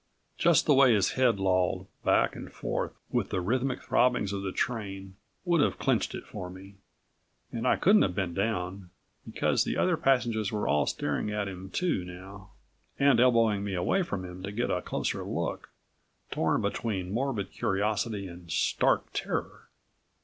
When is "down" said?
8.33-8.89